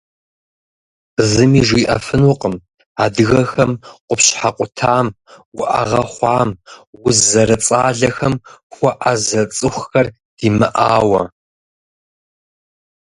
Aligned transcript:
Зыми 1.29 1.61
жиӏэфынукъым 1.67 2.55
адыгэхэм 3.03 3.71
къупщхьэ 4.07 4.49
къутам, 4.55 5.07
уӏэгъэ 5.59 6.03
хъуам, 6.11 6.49
уз 7.05 7.17
зэрыцӏалэхэм 7.29 8.33
хуэӏэзэ 8.73 9.41
цӏыхухэр 9.55 10.07
димыӏауэ. 10.37 11.21